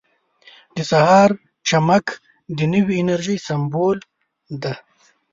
[0.75, 1.29] •د سهار
[1.69, 2.05] چمک
[2.57, 3.97] د نوې انرژۍ سمبول
[4.63, 4.73] دی.